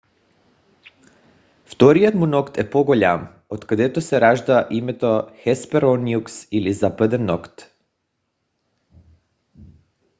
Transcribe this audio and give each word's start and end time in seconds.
вторият 1.65 2.15
му 2.15 2.25
нокът 2.25 2.57
е 2.57 2.69
по-голям 2.69 3.27
откъдето 3.49 4.01
се 4.01 4.21
ражда 4.21 4.67
името 4.71 5.27
хеспероникус 5.43 6.47
или 6.51 6.73
западен 6.73 7.25
нокът 7.25 7.77